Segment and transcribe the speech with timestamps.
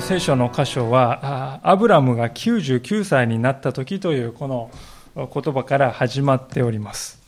[0.00, 4.70] 聖書の箇所はアブラムが99歳になった時というこの
[5.14, 7.20] 言葉から始まっております。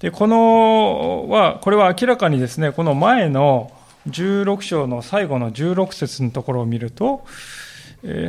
[0.00, 3.70] でこのはこれは明らかにですねこの前の
[4.08, 7.24] 16章の最後の16節のところを見ると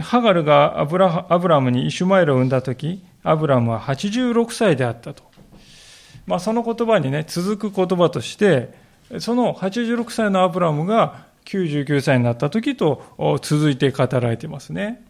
[0.01, 5.23] ハガルがアブラアブラムにイシュマエルを産んだ時アブラムは86歳であったと、
[6.25, 8.73] まあ、その言葉にね続く言葉として
[9.19, 15.05] その86歳のアブラムが99歳になった時と続いて語られていますね。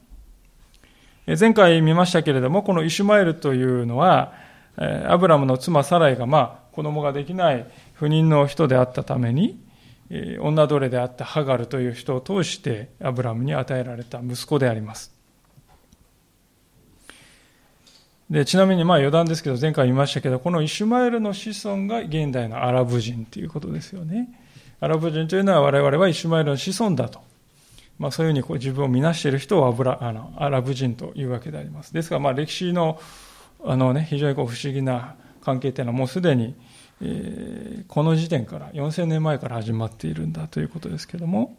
[1.39, 4.33] 前回見ましたけれども、このイシュマエルというのは、
[4.77, 9.59] アブラムの妻サライがまあ子供ができない不妊の人であったために、
[10.41, 15.13] 女奴隷であったハガルという人を通してアブラムに与えられた息子であります。
[18.29, 24.29] でちなみにまあ余談ですけど前回言いましたけどこのイシュマエルの子孫が現代のアラブ人ということですよね。
[24.81, 27.21] アラブ人というのは我々はイシュマエルの子孫だと。
[27.99, 31.93] まあ、そういうふうにこう自分を見なしている人をアブラあのアラブ人というわけであります。
[31.93, 32.99] ですから、ま、歴史の
[33.63, 36.55] あの、ね、非常にこう不思議な関係というのはもうすでに、
[36.99, 41.55] えー、この時点から4000年前から始まっているんだということですけども。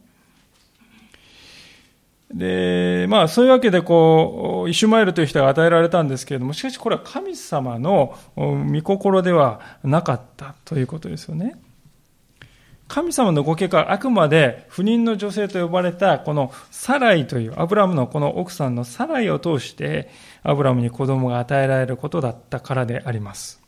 [2.34, 11.54] で、まあそういうわけでこう、イシュマエルという人が与えられたんですけれども、しかしこれは神様の御心ではなかったということですよね。
[12.92, 20.10] 神様のご計画はあくまで不妊の女性と呼ばれたこのサライというアブラムのこの奥さんのサライを通して
[20.42, 23.62] アブラムに子供が与えられることだったからであります。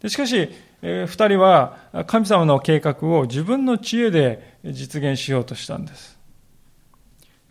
[0.00, 0.50] でしかし、
[0.82, 1.76] えー、二人は
[2.08, 6.18] 神様の計画を自分の知恵で実現しようとしたんです。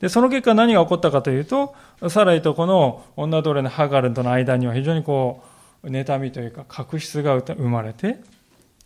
[0.01, 1.73] で、その結果何が起こったかというと、
[2.09, 5.41] サライとこの女奴隷のハガルとの間には非常にこ
[5.83, 8.19] う、妬みというか確執が生まれて、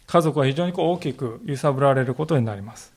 [0.07, 2.93] 家族は非常にこう大きく揺さぶられることになります。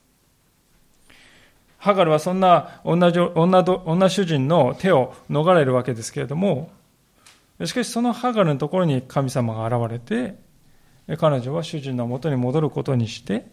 [1.79, 6.71] ハガルはそんな女女女主人の手を逃れるわけですけれども、
[7.65, 10.37] しかしそのハガルのところに神様が現れて、
[11.17, 13.47] 彼女は主人のもとに戻ることにして、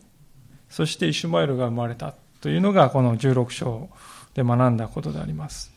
[0.69, 3.89] そしてイシュマエルが生まれたというのがこの16章
[4.33, 5.74] で学んだことであります。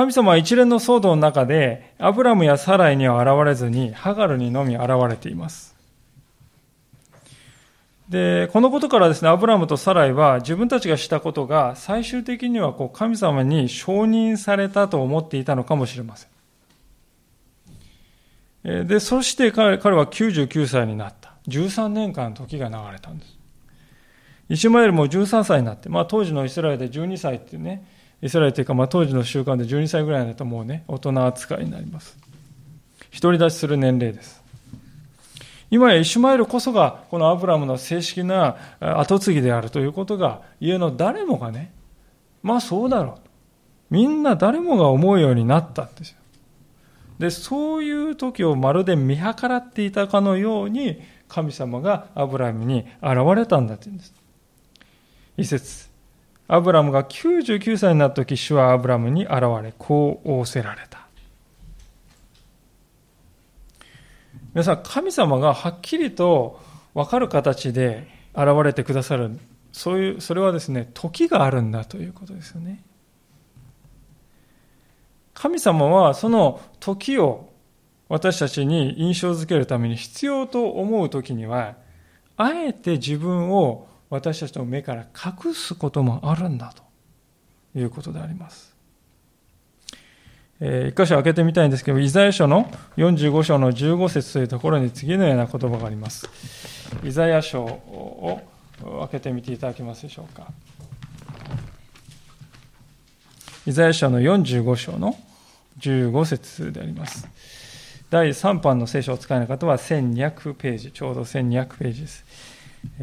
[0.00, 5.76] 神様は一連の騒動の中で、アブラムやサライには現れずに、ハガルにのみ現れています。
[8.08, 16.26] で、このことからですね、アブラムとサライは自分たちがしたことが最終的にはこう神様に承認されたと思っていたのかもしれませ
[18.64, 18.86] ん。
[18.86, 21.34] で、そして彼彼は99歳になった。
[21.48, 23.36] 13年間時が流れたんです。
[24.48, 27.84] イシュマエルも13歳になって、まあ当時のイスラエルで12歳っていうね、
[28.22, 32.18] イスラエルというか、まあ、当時の習慣で12歳ぐらいだともうね、大人扱いになります。
[33.20, 34.40] 独り立ちする年齢です。
[35.70, 41.72] 今やイシュマエルこそが、このアブラムの正式な後継ぎであるということが、家の誰もがね、
[42.42, 43.30] まあそうだろう。
[43.90, 46.16] みんな誰もが思うようになったんですよ。
[47.18, 54.14] で、そういう時をまるで見計らっていたかのように、神様がアブラムに現れたんだというんです。
[55.36, 55.89] 一節。
[56.52, 61.06] アブラムが99歳になった時、主はアブラムに現れ、こう仰せられた。
[64.52, 66.60] 皆さん、神様がはっきりと
[66.92, 69.38] 分かる形で現れてくださる、
[69.70, 72.82] そういう、それはですね、時があるんだということですよね。
[75.34, 77.52] 神様はその時を
[78.08, 81.76] 私たちに印象づけるために必要と思う時には、
[82.36, 86.82] あえて自分を私たちの目から隠すこともあるんだと
[87.78, 88.74] いうことであります。
[90.62, 96.28] えー、一箇所開けてみたいんですけど、イザヤ書の45章の15節というところに次のような言葉があります。
[97.02, 98.42] イザヤ書を
[99.00, 100.48] 開けてみていただけますでしょうか。
[103.66, 105.16] イザヤ書の45章の
[105.78, 107.28] 15節であります。
[108.10, 112.24] 第3版の聖書を使えない方は1200ページ、ちょうど1200ページです。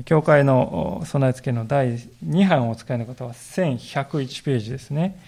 [0.05, 5.19] 教会の備え付けの第2版をお使いの方は1101ページですね。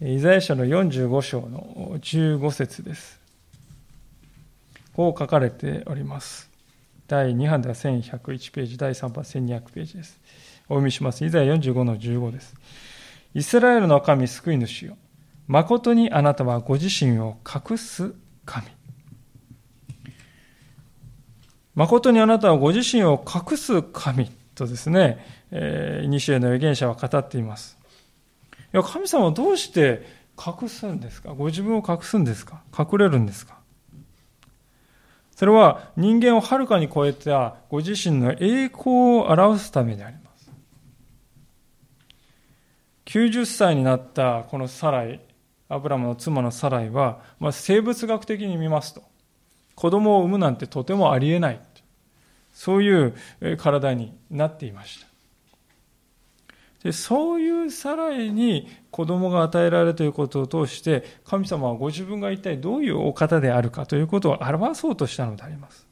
[0.00, 3.20] イザヤ書の45章の15節です。
[4.94, 6.50] こう書かれております。
[7.08, 10.18] 第2版では1101ページ、第3版1200ページです。
[10.66, 11.24] お読みします。
[11.24, 12.54] イザヤ45の15です。
[13.34, 14.96] イスラエルの神救い主よ。
[15.46, 18.14] 誠にあなたはご自身を隠す
[18.46, 18.66] 神。
[21.74, 27.76] 誠にあなたはご自身を隠す神とですね、えー、西への預言者は語っています。
[28.72, 30.06] いや、神様はどうして
[30.38, 31.34] 隠すんですか？
[31.34, 32.62] ご自分を隠すんですか？
[32.76, 33.58] 隠れるんですか？
[35.34, 40.50] それは人間をはるかに超えたご自身の栄光を表すためであります。
[43.06, 45.20] 90歳になったこのサライ、
[45.68, 49.02] アブラムの妻のサライは、まあ、生物学的に見ますと、
[49.74, 51.60] 子供を産むなんてとてもありえない。
[52.52, 53.14] そういう
[53.58, 55.06] 体になっていました。
[56.84, 65.86] でそういうサライに子供が与えられるということを通して、神様はご自分が一体どういうお方であるかということを表そうとしたのであります。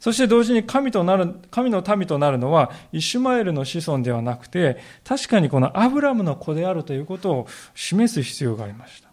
[0.00, 9.11] そして同時に神となる、神の民となるのは、イシュマエルの子孫ではなくて、確かにこのアブラムの子であるということを示す必要がありました。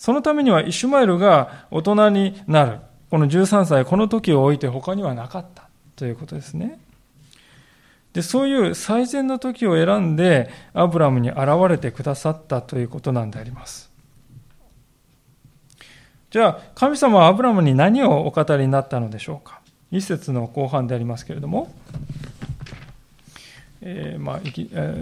[0.00, 2.78] そのためには、イシュマエルが大人になる。
[3.10, 6.80] この13歳、この時を置いて他にはなかったということですね。
[8.14, 13.90] で、そういう最善の時を選んで、アブラムに現れてくださったということなんであります。
[16.30, 19.60] じゃあ、神様はアブラムに何をお語りになったのでしょうか？
[19.90, 21.70] 一節の後半でありますけれども、
[23.82, 24.40] えー、ま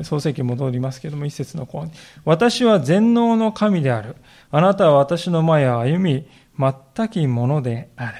[0.01, 1.93] あ、創世記戻りますけれども、一節の後半。
[2.25, 4.17] 私は全能の神である。
[4.51, 6.27] あなたは私の前を歩み、
[6.59, 8.15] 全きものである。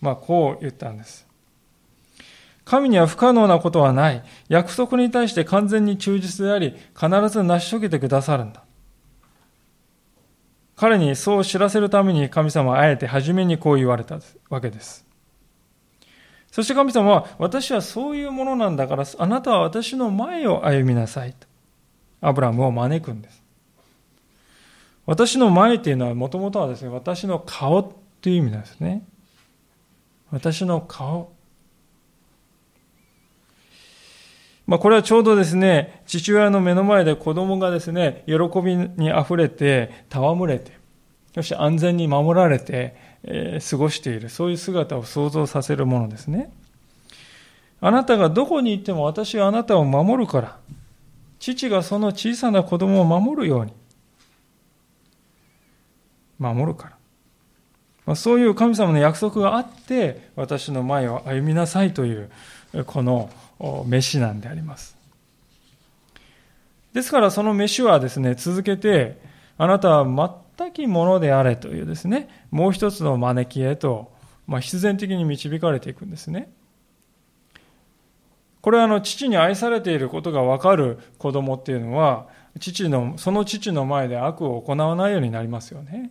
[0.00, 1.26] まあ、こう言ったんです。
[2.64, 4.22] 神には不可能なことはない。
[4.48, 8.62] 約束に対して完全に忠実であり、必ず成し遂げてくださるんだ。
[10.76, 14.18] 彼にそう知らせるために神様はあえて初めにこう言われた
[14.48, 15.06] わけです。
[16.50, 21.46] そして神様は、私はそういうものなんだから、あなたは私の前を歩みなさいと。
[22.20, 23.43] アブラムを招くんです。
[25.06, 29.04] 私の前っていうのはもともとはですね、私の顔っていう意味なんですね。
[30.30, 31.32] 私の顔。
[34.66, 40.72] まあ、これはちょうどですね、父親の目の前で子供がですね、喜びに溢れて、戯れて、
[41.34, 46.50] そして安全に守られて、えー、過ごしている、そういう姿を想像させるものですね。
[47.82, 50.56] あなたがどこに行っても私はあなたを守るから、
[51.38, 53.72] 父がその小さな子供を守るように、
[56.52, 56.96] 守るから。
[58.06, 62.30] まあ、そういう神様の約束があって、私の前を歩みなさいという、
[62.86, 63.30] この
[63.86, 64.96] 飯なんであります。
[66.92, 69.18] ですからその飯はですね、続けて、
[69.56, 74.12] あなたは全きものであれというですね、もう一つの招きへと、
[74.46, 76.52] まあ、必然的に導かれていくんですね。
[78.60, 82.28] これはあの父に愛されていることがわかる子供っていうのは、
[82.60, 86.10] 父の、その父の前で悪を行わないようになりますよね。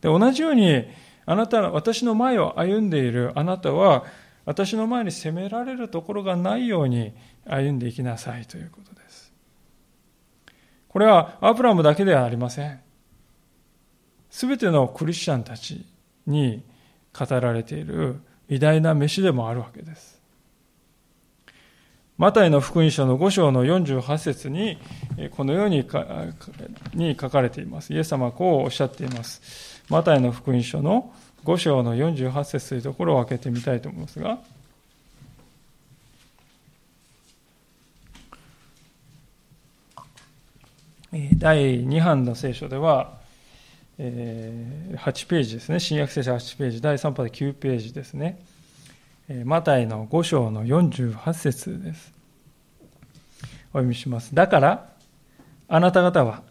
[0.00, 0.84] で、同じように、
[1.26, 4.04] あなた、私の前を歩んでいるあなたは、
[4.44, 7.12] 私の前に責められるところがないように
[7.46, 9.32] 歩んでいきなさいということです。
[10.88, 12.80] これはアブラムだけではありません。
[14.30, 15.84] すべてのクリスチャンたち
[16.26, 16.64] に
[17.16, 20.19] 語られている偉大な飯でもあるわけです。
[22.20, 24.76] マタイの福音書の5章の48節に
[25.30, 27.94] このように書かれています。
[27.94, 29.82] イエス様はこうおっしゃっています。
[29.88, 31.14] マタイの福音書の
[31.46, 34.38] 5章の48節というところを開けてみたいと思いますが、
[41.38, 43.14] 第2版の聖書では、
[43.98, 48.38] 8ページですね、新約聖書8ページ、第3波で9ページですね、
[49.44, 52.12] マタイの5章の48節です。
[53.72, 54.34] お読みします。
[54.34, 54.90] だから、
[55.68, 56.42] あなた方は、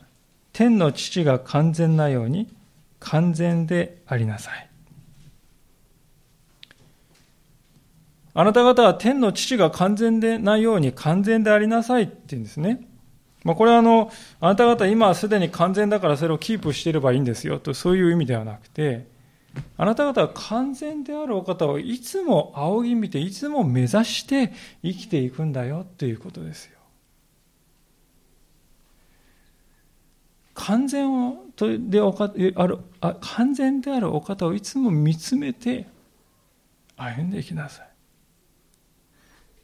[0.54, 2.48] 天の父が完全なように
[3.02, 4.70] 完全でありなさい。
[8.34, 12.88] あなた方は天の父が完全でないように完全でありなさいって言うんですね。
[13.44, 14.10] まあ、これはあの、
[14.40, 19.06] あなた方今はすでに完全だからそれをキープしていればいいんですよと、そういう意味ではなくて、
[19.78, 24.54] あなた方は完全であるお方をいつも仰ぎ見て、いつも目指して
[24.84, 26.78] 生きていくんだよということですよ。
[30.54, 35.88] 完全をでおかあるあ完全であるお方をいつも見つめて
[36.98, 37.90] 歩んでいきなさい。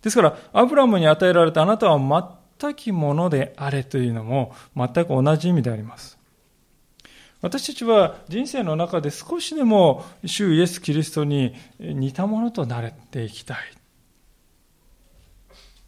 [0.01, 6.17] ですから、アブラムに与えられたあなたは全きものであれというのも全く同じ意味であります。
[7.45, 13.57] 私たちは人生の中で少しでも主イエス・キリストに似たものとなれていきたい。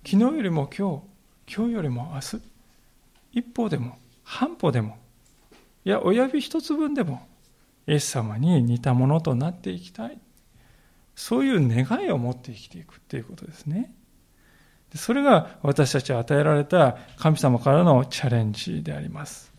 [0.05, 1.03] 昨日よりも今
[1.47, 2.41] 日、今日よりも明日、
[3.31, 4.99] 一歩でも半歩でも、
[5.83, 7.27] いや、親指一つ分でも、
[7.87, 10.19] イエス様に似たものとなっていきたい。
[11.15, 13.95] そういう願いを持って生きていくということですね。
[14.93, 19.56] それが私たちは与えられた神様からのチャレンジであります。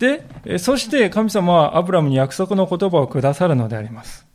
[0.00, 4.26] で、そして神様はアブラムに約束の言葉をくださるのであります。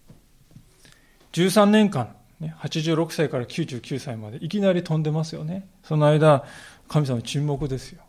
[1.33, 2.15] 13年間、
[2.61, 5.67] 86歳から99歳までいきなり飛んでますよね。
[5.83, 6.45] その間、
[6.87, 8.03] 神様沈黙ですよ。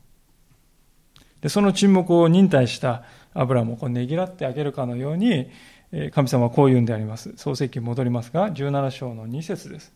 [1.41, 5.51] で、その沈黙を忍耐したアブラムをこうねぎらってあげるかのように、
[6.13, 7.33] 神様はこう言うんであります。
[7.37, 9.95] 創世記に戻りますが、17章の2節です。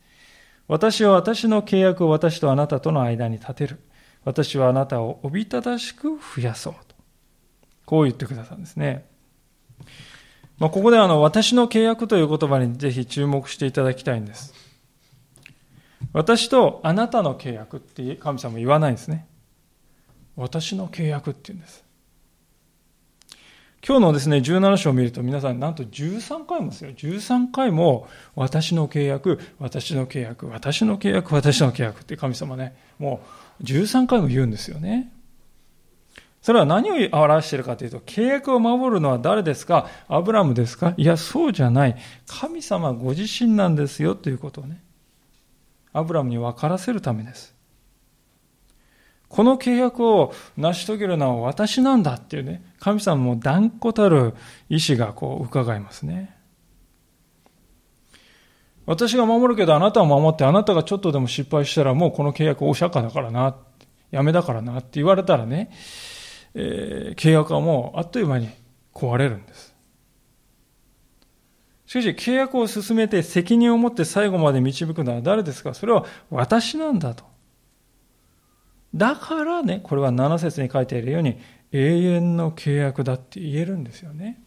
[0.66, 3.80] 私は私の契約を私とあなたとの間に立てる。
[4.24, 6.74] 私はあなたをおびただしく増やそう。
[7.90, 9.04] こう言ってくださるんですね。
[10.59, 14.54] まあ、ここであの、私の契約という言葉にぜひ注目していただきたいんです。
[16.12, 19.26] 私とあなたの契約って神様言わないんですね。
[20.37, 21.85] 私の契約って言うんです。
[23.85, 26.92] 今日のですね、17章を見ると皆さんなんと13回もですよ。
[26.92, 28.06] 13回も
[28.37, 33.20] 私の契約、私の契約、私の契約、私の契約って神様ね、も
[33.61, 35.12] う13回も言うんですよね。
[36.42, 39.88] それは何を表しているかというと、契約を守るのは誰ですか？
[40.09, 40.94] アブラムですか？
[40.97, 41.97] いや、そうじゃない。
[42.26, 44.82] 神様ご自身なんですよということをね、
[45.92, 47.54] アブラムに分からせるためです。
[49.28, 54.35] この契約を成し遂げるのは私なんだっていうね、神様も断固たる
[54.68, 56.35] 意志がこう伺いますね。
[58.87, 63.56] 私が守るけどあなたを守ってあなたがちょっとでも失敗したらもうこの契約お釈迦だからな、
[64.11, 65.70] やめだからなって言われたらね、
[66.54, 68.49] えー、契約はもうあっという間に
[68.92, 69.75] 壊れるんです。
[71.87, 75.75] しかし契約を進めて責任を持って最後まで導くのは誰ですか？
[75.75, 77.25] それは私なんだと。
[78.95, 81.38] だからね、これは7節に書いているように、
[81.73, 84.42] 永遠の契約だって言えるんですよね。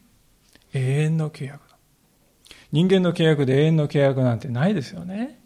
[0.73, 1.77] 永遠の契約だ。
[2.71, 5.39] 人間の契約で永遠の契約なんてないですよね。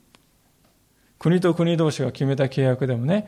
[1.20, 3.28] 国と国同士が決めた契約でもね、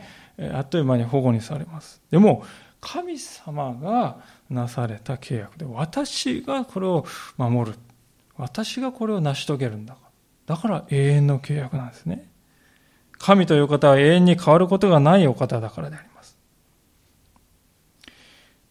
[0.54, 2.02] あっという間に保護にされます。
[2.10, 2.44] でも、
[2.82, 4.18] 神様が
[4.50, 7.06] なされた契約で、私がこれを
[7.38, 7.78] 守る。
[8.38, 10.00] 私がこれを成し遂げるんだか
[10.48, 10.56] ら。
[10.56, 12.30] だから永遠の契約なんですね。
[13.18, 16.38] 神という方は永遠に変わることがないお方だからであります。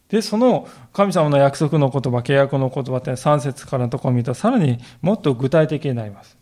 [0.09, 6.38] で、その神様の約束の言葉、契約の言葉って3節からのところを見ると、さらにもっと具体的になります。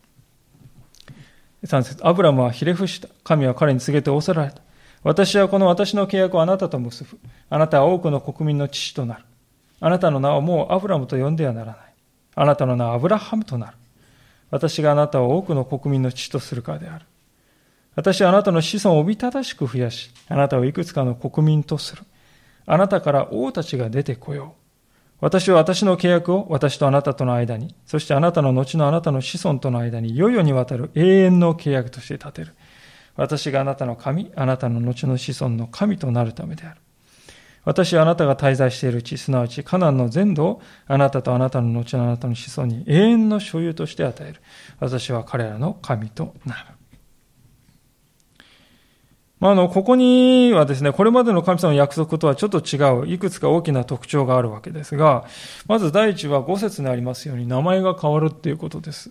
[1.65, 3.09] 3節アブラムはひれ伏した。
[3.25, 4.63] 神は彼に告げて仰せられた。
[5.07, 7.21] 私はこの私の契約をあなたと結ぶ。
[7.49, 9.25] あなたは多くの国民の父となる。
[9.79, 11.77] あなたの名はもうアブラムと呼んではならない。
[12.35, 13.77] あなたの名はアブラハムとなる。
[14.51, 17.05] 私があなたを多くの国民の父とするからである。
[17.95, 22.03] 私はあなたの子孫をおびただしく増やし、あなたをいくつかの国民とする。
[22.67, 24.63] あなたから王たちが出てこよう。
[25.21, 32.55] 私は私の契約を私とあなたとの間に、そしてあなたの後のあなたの子孫との間に、いよいよにわたる永遠の契約として立てる。
[33.17, 36.81] 私があなたの神、あなたの後の子孫の神となるためである。
[37.65, 44.41] 私はあなたが滞在している地、すなわちカナンの全土をあなたとあなたの後のあなたの子孫に永遠の所有として与える。
[44.79, 46.77] 私は彼らの神となる。
[49.41, 55.25] まあ、あの、ここにはですね、これまでの神様の約束とはちょっと違う、いくつか大きな特徴があるわけですが、
[55.67, 59.11] まず第一は5節にありますように名前が変わるっていうことです。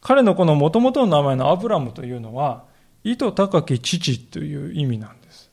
[0.00, 2.64] 彼のこの元々の名前のアブラムというのは、
[3.04, 5.50] 意図高き父という意味なんです。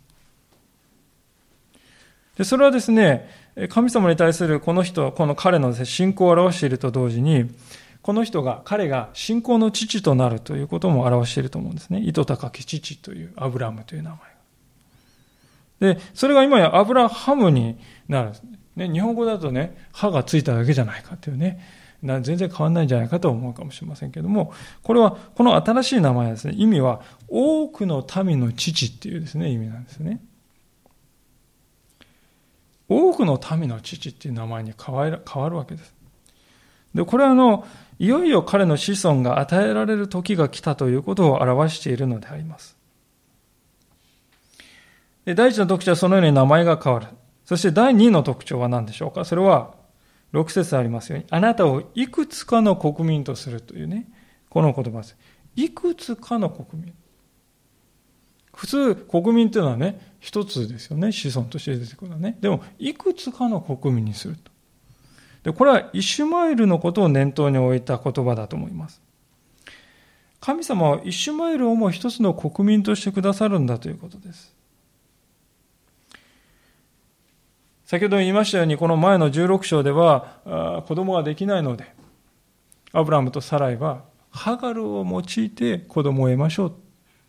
[2.38, 3.30] で、それはですね、
[3.70, 7.50] 神様に対するこの人、この彼の信仰を表していると同時に、
[8.02, 12.00] この人が、彼が信仰の父となるということも表していると思うんですね。
[12.00, 14.26] 糸高き父というアブラムという名前が。
[15.96, 17.78] で、それが今やアブラハムに
[18.08, 18.32] なる
[18.78, 18.90] ね。
[18.90, 21.60] 日本語だとね、歯がついただけじゃないかっていうね、
[22.04, 30.22] 全然変わんないんじゃないかと思うかもしれませんけれども、これは、この新しい名前ですね、意味は、多くの民の父っていうですね、意味なんですね。
[32.88, 35.94] 多くの民の父っていう名前に変わる変わるわけです。
[36.94, 37.66] で、これはあの、
[38.00, 42.78] いよいよ彼の子孫が与えられる時が来たということを表しているのであります。
[45.26, 47.08] で第一の特徴はそのように名前が変わる。
[47.44, 49.74] そして第二の特徴は何でしょうかそれは、
[50.34, 54.08] 6節ありますように、あなたをいくつかの国民とするというね、
[54.50, 55.18] この言葉です。
[55.56, 56.94] いくつかの国民。
[58.54, 61.12] 普通、国民というのはね、一つですよね。
[61.12, 62.38] 子孫として出てくるのはね。
[62.42, 64.52] でも、いくつかの国民にすると。
[65.44, 69.02] で、これはイシュマエルのことを念頭に置いた言葉だと思います。
[70.40, 74.57] 神様はイシュマエルをも一つの国民としてくださるんだということです。
[77.88, 81.96] 先ほど言いましたように、この前の16章では、子供ができないので、
[82.92, 86.74] アブラムとサライは、ハガルを用いて子供を得ましょう。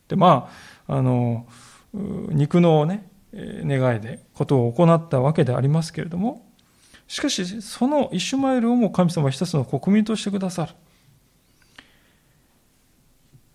[0.09, 0.51] で、ま
[0.89, 1.47] あ、あの、
[1.95, 6.45] 肉のね、願いでことを行ったわけでありますけれども、
[7.07, 10.73] しかし、そのイシュマエルをも神様一つの国民としてくださる。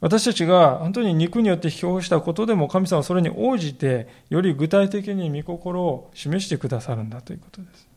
[0.03, 7.87] 私たちが本当に肉によって表したことでも神様はそれに応じてより具体的に御心を示してくださるんだということです。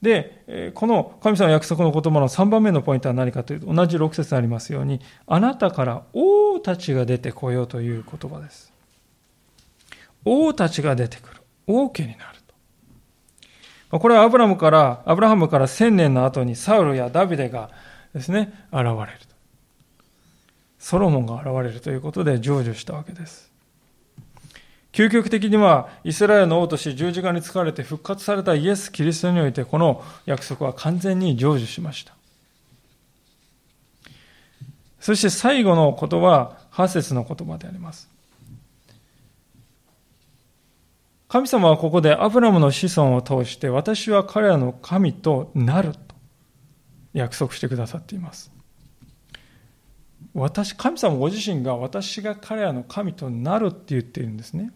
[0.00, 8.72] で、この神様の約束の言葉の3番目のポイントは何かというと、同じ6節ありますように、あなたから王たちが出てこようという言葉です。
[10.24, 11.42] 王たちが出てくる。
[11.66, 12.38] 王家になる
[13.90, 13.98] と。
[13.98, 17.68] これはアブラムから、アブラハムから千年の後にサウルやダビデが
[18.14, 19.29] ですね、現れる。
[20.80, 23.52] ソロモンが現れるということで成就したわけです。
[24.92, 32.14] 究極的にはイスラエルの王として十字架に疲れて復活されたイエス・キリストにおいてこの約束は完全に成就しました。
[34.98, 38.08] そして最後の言葉は、ハ節の言葉であります。
[41.28, 45.98] 神様はここでアブラムの子孫を通して私は彼らの神となると
[47.12, 48.50] 約束してくださっています。
[50.34, 54.72] 私、神様ご自身が私が彼らの神となるって言っているんですね。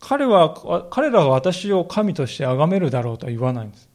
[0.00, 3.88] 彼は、彼らが私を神として崇めるだろうとは言わないんです。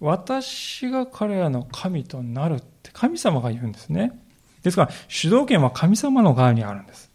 [0.00, 4.12] 私が彼らの神となるって神様が言うんですね。
[4.62, 7.10] ですから、主導権は神様の側にあるんです。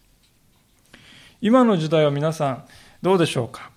[1.41, 2.65] 今の時代は皆さん
[3.01, 3.71] どうでしょうか。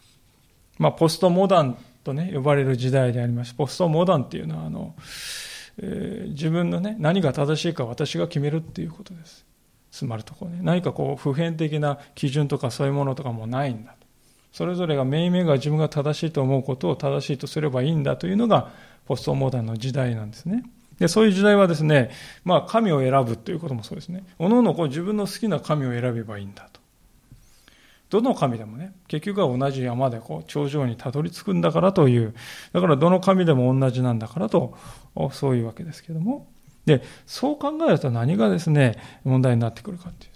[0.78, 3.54] まあ、ポストモダンとね、呼ばれる時代であります。
[3.54, 4.94] ポストモダンっていうのは、あの、
[5.78, 9.44] えー、自分のね、何が正しいか私が決めるっていうことです。
[9.90, 10.58] つまるところね。
[10.62, 13.94] 何かこう、普遍的な基準とかそういうものとかもないんだ。
[14.52, 18.70] それぞれが命名が自分が正しいと思うことを正しいとすればいいんだというのが、
[19.06, 20.64] ポストモダンの時代なんですね。
[20.98, 22.10] で、そういう時代はですね、
[22.44, 24.24] まあ、神を選ぶということもそうですね。
[24.38, 26.80] おのおのこう自分の好きな神を選べばいいんだと。
[28.08, 32.34] どの神でもね、結局は同じ山でこう頂上にたどり着くんだからという、
[32.72, 34.76] だからどの神でも同じなんだからと、
[35.32, 36.48] そういうわけですけども。
[36.84, 40.32] で、そう考えると何がですね、問題になってくるかっていう。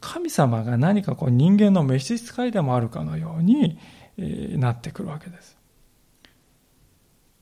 [0.00, 3.78] 神様が何かこう人間の召使いでもあるかのように、
[4.16, 5.58] なってくるわけです。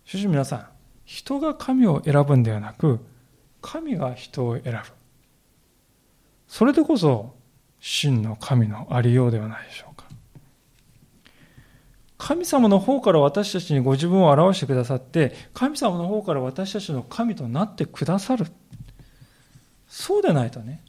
[0.05, 0.68] 主人皆さん、
[1.05, 2.99] 人が神を選ぶんではなく、
[3.62, 4.79] 神が人を選ぶ。
[6.49, 7.38] それでこそ
[7.80, 10.04] 真の神のありようではないでしょうか。
[12.16, 18.46] 神様の方から私たちにご自分を表してくださって、神様の方から私たちの神となってくださる。
[19.88, 20.82] そうでないとね、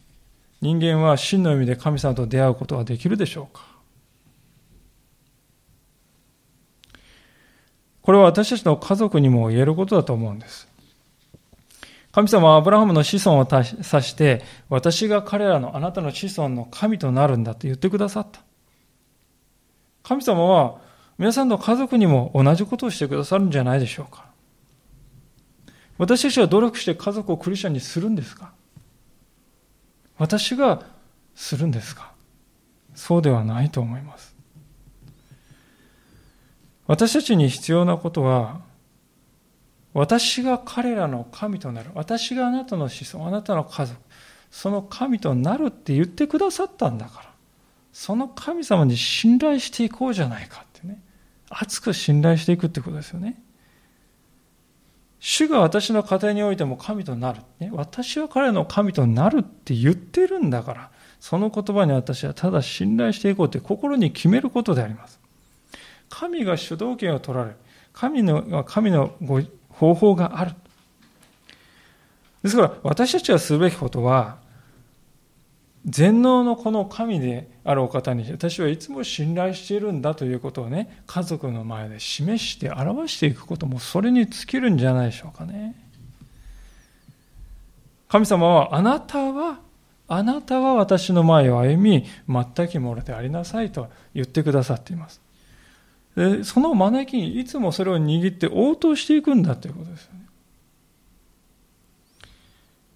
[0.62, 3.68] 人間は真の意味で神様と出会うことはできるでしょうか。
[8.02, 10.69] これは私たちの家族にも言えることだと思うんです。
[12.12, 18.42] 神様はアブラハムの子孫を指して、私が彼らのあなたの子孫の神となるんだと言ってくださった。
[20.02, 20.82] 神様は
[21.20, 24.26] 皆さんの家族にも同じことをしてくださるんじゃないでしょうか。
[26.00, 28.54] 私たちは努力して家族をクリスチャンにするんですか？
[30.18, 30.82] 私が
[31.36, 32.14] するんですか？
[32.96, 34.36] そうではないと思います。
[36.88, 38.62] 私たちに必要なことは、
[39.94, 41.92] 私が彼らの神となる。
[41.94, 44.00] 私があなたの子孫、あなたの家族、
[44.52, 47.30] その神となるって言ってくださったんだから、
[47.92, 51.02] その神様に信頼していこうじゃないかってね。
[51.50, 53.42] 熱く信頼していくってことですよね。
[55.20, 57.42] 主が私の家庭においても神となる。
[57.60, 65.20] ね、私は彼の神となるって言ってるんだから、その言葉に私はただ信頼していこうって心に決めることであります。
[66.10, 67.52] 神が主導権を取られ。
[67.92, 69.42] 神の、神のご
[69.80, 70.52] 方法がある。
[72.44, 74.38] ですから私たちがするべきことは、
[75.86, 85.76] 全能のこの神であるお方に私はいつも信頼しているんだということをね、家族の前で示して表していくこともそれに尽きるんじゃないでしょうかね。
[88.10, 89.60] 神様はあなたは
[90.10, 95.22] あなたは私の前を歩み、全きものでありなさいと言ってくださっています。
[96.20, 100.20] でその招きにいつもそれを握って応答していくんだということですよね。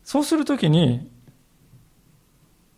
[0.04, 1.10] そうするときに、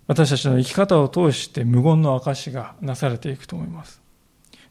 [0.05, 4.03] 私たちの生き方を通して無言の証がなされていくと思います。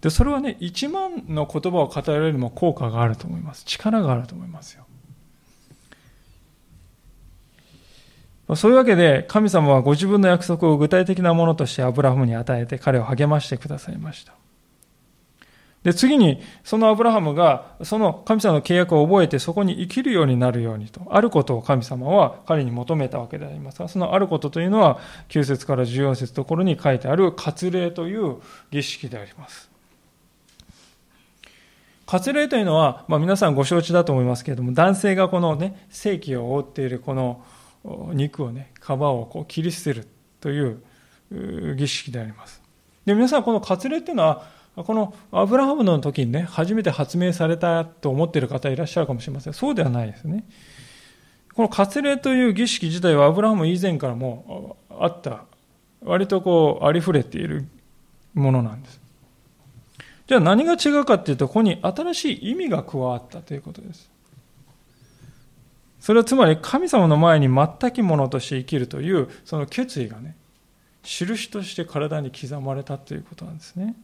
[0.01, 3.65] で、それはね、一万の言葉を語られるよりも効果があると思います。
[3.65, 4.87] 力があると思いますよ。
[8.55, 14.35] そういうわけで、神様はご自分の約束を具体的なものとしてアブラハムに与えて彼を励ましてくださいました。
[15.85, 28.39] で、次に、そのアブラハムが、その神様の契約を覚えて、そこに生きるようになるようにと、あることを神様は彼に求めたわけでありますが、そのあることというのは、9節から14節ところに書いてある割礼という
[28.71, 29.71] 儀式であります。
[32.07, 37.45] 割礼というのは、まあ、皆さんご承知だと思いますけれども、男性がこのね、正規を覆っているこの
[38.15, 40.09] 肉をね、皮をこう切り捨てる
[40.41, 40.83] という
[41.77, 42.63] 儀式であります。
[43.05, 49.53] で、皆さんこの割礼っていうのは、このアブラハムの時にね、初めて発明されたと思っている方いらっしゃるかもしれません。
[49.53, 50.45] そうではないですね。
[51.55, 55.45] この割礼という儀式自体はアブラハム以前からもあった、
[56.03, 57.67] 割とこう、ありふれている
[58.35, 59.01] ものなんです。
[60.27, 64.11] じゃあ何が違うかっていうと、ここに新しい意味が加わったということです。
[66.01, 70.37] それはつまり神様の前に全きものとして生きるという、その決意がね、
[71.03, 73.95] 印として体に刻まれたということなんですね。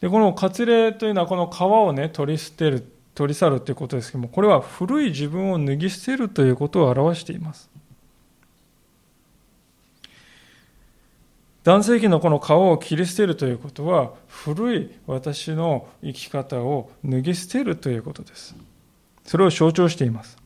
[0.00, 7.70] でこの割礼というのはこの皮をね取り捨てる取り去るということですけどもこれは古い自分を脱ぎ捨てるということを表しています。
[11.64, 18.54] 男性器のこの皮を切り捨てるということは古い私の生き方を脱ぎ捨てるということです。
[19.24, 20.36] それを象徴しています。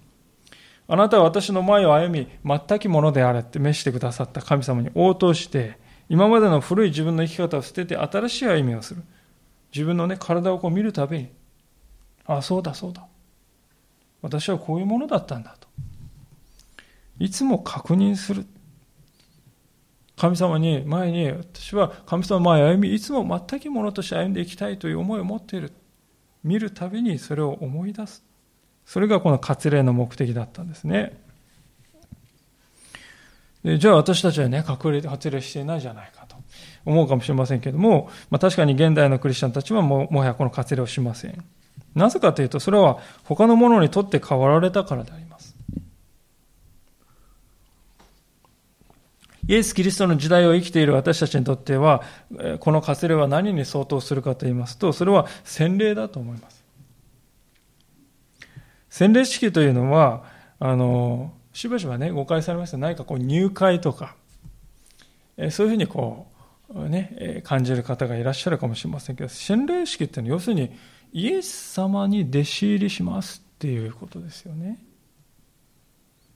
[0.89, 5.77] あなたは私の前を歩み全きものであれって召してくださった神様に応答して
[6.09, 9.03] 今までの古い自分の生き方を捨てて新しい歩みをする。
[9.73, 11.29] 自分のね、体をこう見るたびに、
[12.27, 13.07] ああ、そうだ、そうだ。
[14.23, 15.69] 私はこういうものだったんだと。
[17.19, 18.47] いつも確認する。
[20.17, 25.73] 神様に、前に、私は神様の前歩み、いつも全くものとして歩んでいきたいという思いを持っている。
[26.43, 28.25] 見るたびにそれを思い出す。
[28.85, 31.23] それがこの割礼の目的だったんですね。
[33.63, 36.20] でじゃあ私たちはね、隠れ、割礼していないじゃないか。
[36.85, 41.45] 思うかもしれませんけれども、まあ、確かに現代のクリスチャンたちはももはやこの割礼をしません。
[41.95, 45.57] なぜかというと、それは他のものにとって変わられたからであります。
[49.49, 52.03] イエス・キリストの時代を生きている私たちにとっては、
[52.61, 56.65] この割礼は何に相当するかと言いますと、それは洗礼だと思います。
[58.91, 60.25] 洗礼式というのは、
[60.61, 62.77] あの、しばしばね、誤解されました。
[62.77, 64.15] 何かこう入会とか、
[65.51, 66.30] そういうふうにこう、
[66.75, 70.71] ね、感じる方がいらっしゃるかもしれませんけど、洗礼式っていうのは要するに
[71.13, 74.79] イエス様に弟子入りしますっていうことですよね。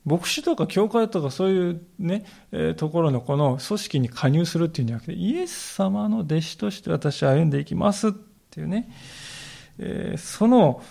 [0.05, 8.11] 牧師とか教会とかそういうね、えところのこの組織に加入するっていうんじゃなくて、イエス様の弟子として私は歩んでいきますっ
[8.51, 8.91] ていうね、
[9.79, 10.81] えその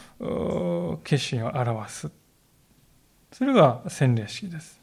[1.04, 2.10] 決心を表す。
[3.32, 4.80] それが洗礼式です。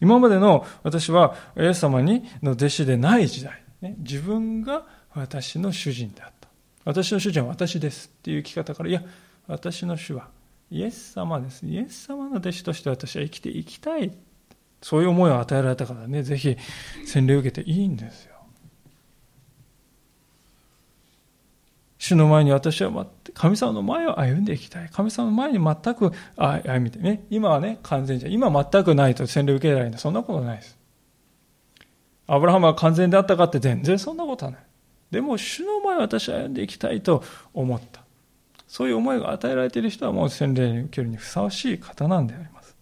[0.00, 6.48] 今までの私はイエス様にの弟子でない時代、ね、自分が私の主人であった。
[6.84, 9.02] 私の主人は私ですっていう生き方から、いや、
[9.46, 10.28] 私の主は
[10.70, 11.66] イエス様です。
[11.66, 14.12] イエス様の弟子として私は生きていきたい。
[14.80, 16.56] そういう思いを与えられたからね、ぜひ
[17.06, 18.32] 洗礼を受けていいんですよ。
[21.98, 24.88] 主の前に私は神様の前を歩んでいきたい。
[24.90, 27.24] 神様の前に全く歩みてね。
[27.30, 30.81] 今はね、完全じゃ、今全くないと洗礼を受けられないそんなことないです。
[32.32, 34.60] アブラハムは完全であったかって全然そんなことはない。
[35.10, 38.02] でも、主の前私は歩んでいきたいと思った。
[38.66, 42.74] そういう思いが与えられている人はもう洗礼に受けるにふさわしい方なんであります。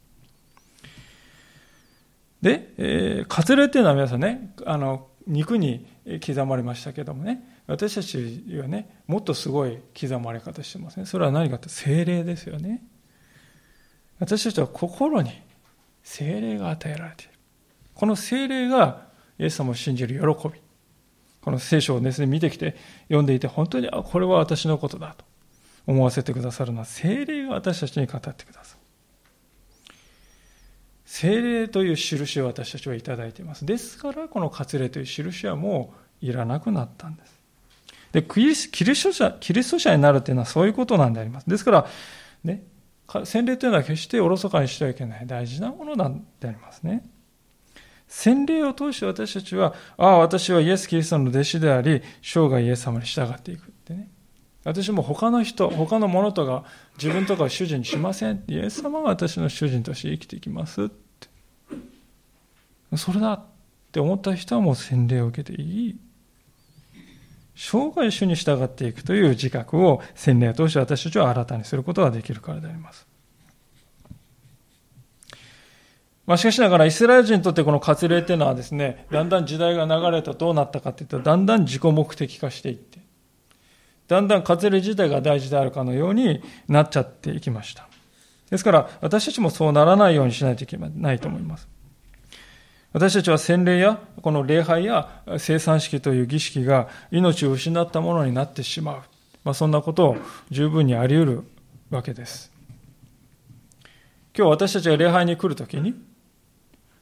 [2.40, 5.84] で、えー、割礼っていうのは皆さんね、あの、肉に
[6.24, 11.06] 刻まれましたけどもね、私たちはね、もっとすごい刻まれ方してますね。
[11.06, 12.84] それは何かって精霊ですよね。
[14.20, 15.32] 私たちは心に
[16.04, 17.32] 精霊が与えられている。
[17.94, 19.09] この精霊が
[19.40, 20.60] イエス様を信じる喜び。
[21.40, 25.24] この聖書をですね、見てきて読んでいて、本当に、あ、これは私のことだと
[25.86, 28.80] 思わせてくださるのは、精霊が私たちに語ってくださる。
[31.06, 33.64] 精霊という印を私たちはいただいています。
[33.64, 37.40] ですから、この割礼という印はもういらなくなったんです。
[38.12, 41.48] で、キリスト者、キリスト者になるというのはそういうことなんであります。
[41.48, 41.86] ですから、
[42.44, 42.62] ね、
[43.24, 47.08] 洗礼というのは決しておろそかにしてはいけない大事なものなんでありますね。
[48.10, 54.10] 洗礼を通して私たちは、ああ、私はイエス・キリストの弟子であり、生涯イエス様に従っていくってね。
[54.64, 56.64] 私も他の人、他のものとか
[57.00, 58.42] 自分とかを主人にしません。
[58.48, 61.28] イエス様が私の主人として生きていきますって。
[62.96, 63.44] それだっ
[63.92, 65.98] て思った人はもう洗礼を受けていい。
[67.54, 73.06] 生涯主に従っていくという自覚を洗礼を通して私たちは新たにすることができるからであります。
[76.26, 83.00] まあ、しかしながらイスラエル人にとってこの割礼というのはですね、だんだん時代が流れとどうなったかというと、だんだん自己目的化していって、
[84.06, 87.88] だんだん割礼自体が大事であるかのようになっちゃっていきました。
[88.50, 91.68] ですから、私たちもそうならないようにしないといけないと思います。
[92.92, 99.02] 私たちは洗礼や、この礼拝や生産式という儀式が命を失ったものになってしまう。
[99.44, 100.16] まあ、そんなことを
[100.50, 101.44] 十分にあり得る
[101.90, 102.52] わけです。
[104.36, 105.94] 今日私たちが礼拝に来るときに、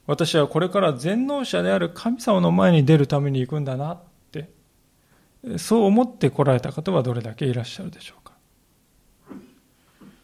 [0.09, 3.99] 私はこれから全能者である神様の前に出るために行くんだなっ
[4.33, 4.49] て、
[5.59, 8.33] そう思って来られた方はどれだけいらっしゃるでしょうか。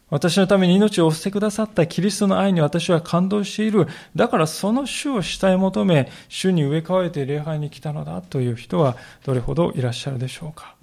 [0.09, 3.87] 私のために命を捨てくださったキリストの愛に私は感動している。
[4.15, 10.75] だからその主を慕い求め、主に植え替えて礼拝に来たのだという人はどれほどいらっしゃるでしょうか。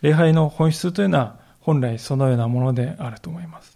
[0.00, 3.71] 礼拝の本質というのは本来そのようなものであると思います。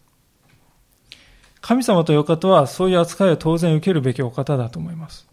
[1.66, 5.26] 神様という方はそういう扱いを当然受けるべきお方だと思います。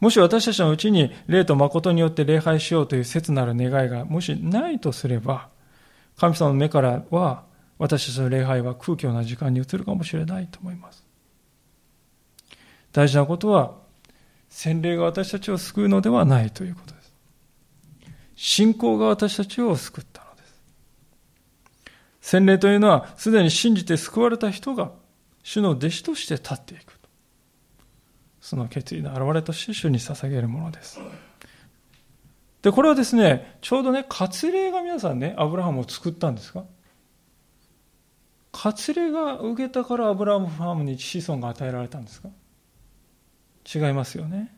[0.00, 5.48] もし私たちのうちに霊と誠によって礼拝しようという切なる願いがもしないとすれば、
[6.16, 7.44] 神様の目からは
[7.78, 11.04] 私たちの礼拝は空虚な時間に移るかもしれないと思います。
[12.90, 13.76] 大事なことは、
[14.48, 17.12] 洗礼が私たちを救うのではないということです。
[18.34, 20.13] 信仰が私たちを救った。
[22.24, 24.92] 洗礼というのは、すでに信じて救われた人が、
[25.42, 26.98] 主の弟子として立っていく。
[28.40, 30.98] その決意の表れとして主に捧げるものです。
[32.62, 36.64] で、これはですね、ちょうどね、割礼が皆さんね、アブラハムを作ったんですか
[38.52, 42.30] 割礼が受けたからアブラハムファームに子孫が与えられたんですか
[43.70, 44.50] 違いますよね。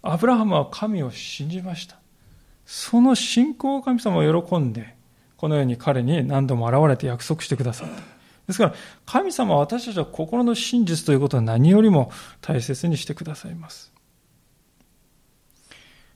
[0.00, 1.98] アブラハムは神を信じました。
[2.64, 4.94] その信仰を神様を喜んで、
[5.36, 7.94] このように彼に何度も現れて約束してくださった。
[8.46, 8.74] ですから、
[9.06, 13.92] 神様は私たちは心の真実ということは何よりも大切にしてくださいます。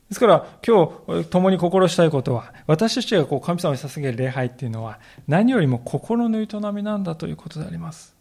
[0.08, 8.18] ですから、今日、共に心したいことは、私たちがこう神様に捧げる礼拝っていうのは、何よりも心の営みなんだということであります。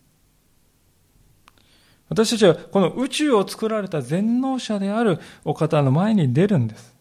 [2.09, 6.95] 私たちはこの宇宙を作られた全能者であるお方の前に出るんです。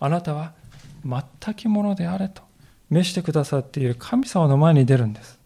[0.00, 0.52] あなたは
[1.04, 2.42] 全きものであれと
[2.90, 5.38] 召してくださっている神様の前に出るんです。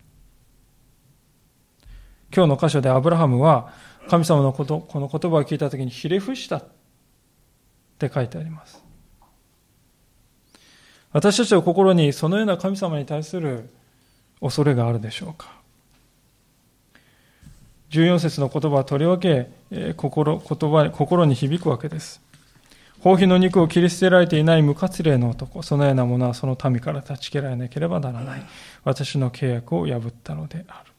[2.34, 3.72] 今日の箇所でアブラハムは
[4.08, 6.58] 神様のこと、この言葉を聞いたときにひれ伏した。
[6.58, 6.64] っ
[8.00, 8.82] て書いてあります。
[11.12, 13.68] 私たちは心にそのような神様に対する
[14.40, 15.60] 恐れがあるでしょうか
[17.90, 19.50] 14節の言葉はとりわけ、
[19.96, 22.22] 心言葉心に響くわけです。
[23.02, 28.42] 包皮の肉を切り捨てられていない無活霊の男、そのようなものはその民から断ち切られなければならない。
[28.84, 30.92] 私の契約を破ったのである。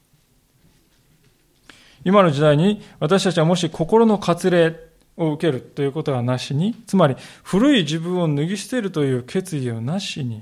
[2.03, 4.75] 今の時代に私たちはもし心の割礼
[5.17, 10.41] を受けるということはなしに、つまり古い自分を脱ぎ捨てるという決意をなしに、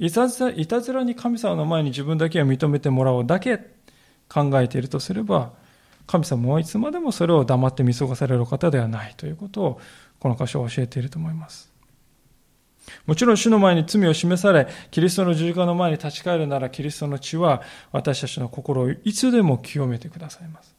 [0.00, 3.58] いたずらに神様の前に自分だけを認めてもらおうだけ
[4.28, 5.52] 考えているとすれば、
[6.06, 9.80] 神様はいつまでもそれを黙って見過ごされる方ではないということを、
[10.20, 11.70] この箇所は教えていると思います。
[13.06, 20.74] もちろん主の前に罪を示され、キリストの十字架の前に立ち返るなら、キリストの血は私たちの心をいつでも清めてくださいます。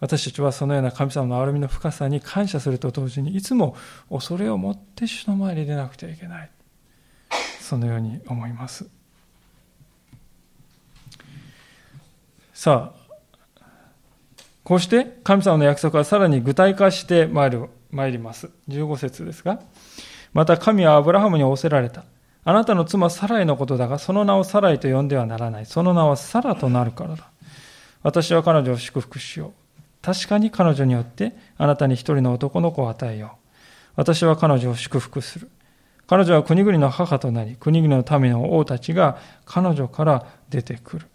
[0.00, 3.76] 私たちはそのような神様の憐れみの深さに感謝すると同時に、いつも
[4.10, 6.50] 恐れを持って主の前に出なくてはいけない。
[7.60, 8.86] そのように思います。
[12.54, 13.62] さあ、
[14.64, 18.50] こうして神様の約束はさらに具体化してまいる参ります。
[18.68, 19.60] 15節ですが、
[20.32, 22.04] また神はアブラハムに仰せられた。
[22.44, 25.66] あなたの妻サライのことだが、その名をサライと呼んではならない。
[25.66, 27.30] その名はサラとなるからだ。
[28.02, 29.52] 私は彼女を祝福しよう。
[30.02, 33.48] 確かに彼女によってあなたに一人の男の子を与えよう。
[33.96, 35.50] 私は彼女を祝福する。
[36.06, 41.06] 彼女は国々の母となり、国々の民の王たちが彼女から出てくる。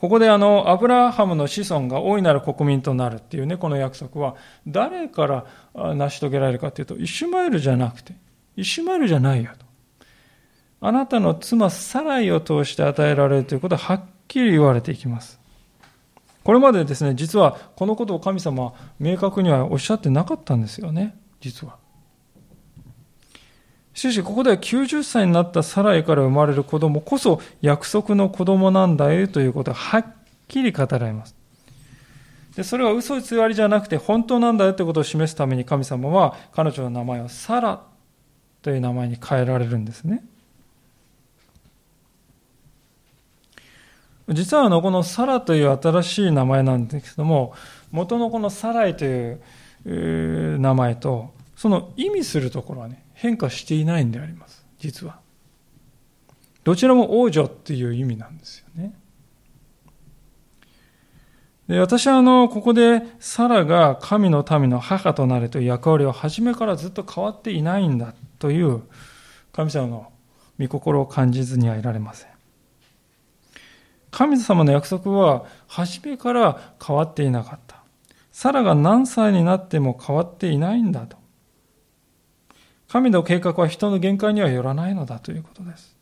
[0.00, 4.34] ここであの、アブラハムの子孫が大いなる国民となるっていうね、この約束は、
[4.66, 8.14] 誰から成し遂げられるかというと、イシュマエルじゃなくて、
[8.56, 9.66] イシュマエルじゃないよと。
[10.80, 15.38] あなたの妻サライを通して与えられるということははっきり言われていきます。
[16.44, 21.76] これまでですね、実はこのことを神様は明確にはおっしゃってなかったんですよね、実は。
[23.94, 30.06] しかし、ここでは90歳になったサライから生まれる子供こそ約束の子供なんだよということがはっ
[30.48, 31.34] きり語られます。
[32.54, 37.80] でそれは嘘偽りじゃなくて本当なんだよということを示すために神様は彼女の名前をサラ
[38.62, 40.24] という名前に変えられるんですね。
[44.28, 47.52] 実はあのこのサラという新しい名前なんですけども
[47.90, 49.40] 元のこのサライという
[50.58, 54.64] 名前と、その意味するところはね、変化していないんであります。
[54.78, 55.20] 実は。
[56.64, 58.94] どちらも王女っていう意味なんですよね。
[61.68, 68.84] で私はあの、ここでサラが神の民の母となるという役割を初めからずっと変わっていないんだという
[69.52, 70.10] 神様の
[70.58, 72.30] 御心を感じずにはいられません。
[74.10, 77.82] 神様の約束は初めから変わっていなかった。
[78.32, 81.19] サラが何歳になっても変わっていないんだと。
[82.90, 85.96] 神の計画は人の限界にはよらないのだということです。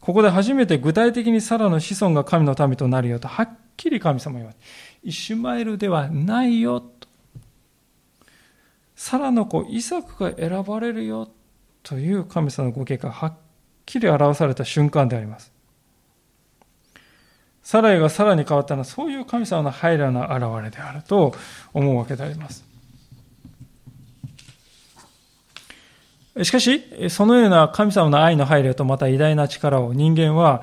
[0.00, 4.58] ここで初めて具体的にサラの子孫が神の民となるよとはっきり神様は言われ
[5.02, 7.06] イシュマエルではないよと。
[8.96, 11.28] サラの子イサクが選ばれるよ
[11.82, 13.34] という神様のご計画はっ
[13.84, 15.52] きり表された瞬間であります。
[17.62, 21.34] サライがさらに変わったのはそういう神様の配慮の現れであると
[21.74, 22.69] 思うわけであります。
[26.42, 30.62] しかし、そのような神様の愛の配慮とまた偉大な力を人間は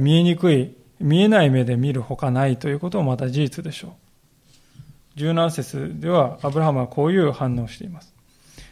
[0.00, 3.90] 見えにくい、見えない目で見るほかないということもまた事実でしょう。
[5.16, 8.14] 十何節ではアブラハムはこういう反応をしています。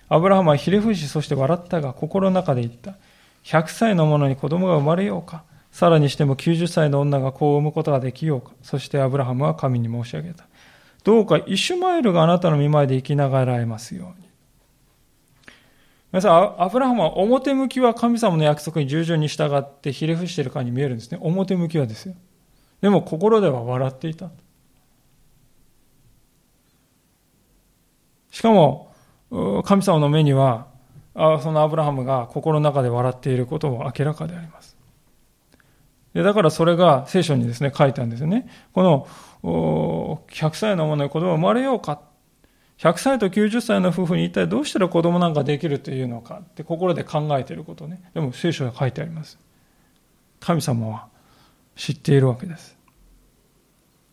[0.09, 2.97] アブラハムはひれ伏し、そして笑ったが心の中で言った。
[3.45, 5.45] 100歳の者に子供が生まれようか。
[5.71, 8.53] さらにしても90歳の女が子を産むことができようか。
[8.63, 10.47] そしてアブラハムは神に申し上げた。
[11.05, 14.30] どうかイシュマエルがあなたの見舞いで生きながらえますように。
[16.13, 21.19] 皆さん、アブラハムは表向きは神様の約束に従順に従ってひれ伏しているかに見えるんですね。
[21.21, 22.15] 表向きはですよ。
[22.81, 24.31] でも心では笑っていた。
[28.33, 28.93] しかも、
[29.65, 30.67] 神様の目には、
[31.15, 34.77] そのアブラハムが心の中で笑っていることも明らかであります。
[36.13, 38.49] でだからそれが聖書にですね、書いたんですよね。
[38.73, 39.07] この、
[39.43, 42.01] 100歳の者に子供生まれようか。
[42.81, 48.03] 100歳と90歳の夫婦に一体どうしたら子供なんかできるというのかって心で考えていることね。
[48.15, 49.39] でも聖書に書いてあります。
[50.41, 51.09] 神様は
[51.77, 52.79] 知っているわけです。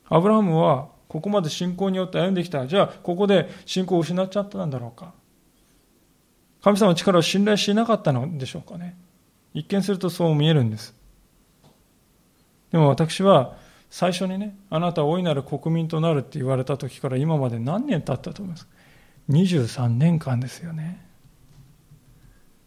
[0.09, 2.67] アブラハムはここまで信仰によって歩んできた。
[2.67, 5.13] じゃあ、ここで信仰を失っちゃったんだろうか。
[6.61, 8.97] 神様の力を信頼しなかったのでしょうかね。
[9.53, 10.93] 一見するとそう見えるんです。
[12.71, 13.55] でも私は
[13.89, 18.71] 最初にね、あなたは大いなる国民となるって言われた時から今まで何年経ったと思いますか
[19.29, 21.05] ?23 年間ですよね。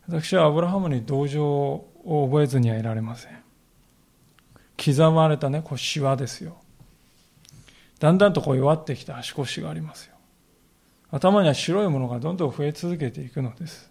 [0.08, 3.40] 私はアブラハムに同情を覚えずにはいられません。
[4.82, 6.56] 刻まれたね、こうシワですよ。
[7.98, 10.14] だんだんとこう弱ってきた足腰がありますよ。
[11.10, 13.90] 頭には白いものがどんどん増え続けていくのです。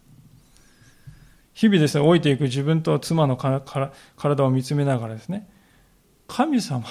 [1.54, 5.48] 日々ですね、老いていく自分と妻の体を見つめながらですね、
[6.28, 6.86] 神様、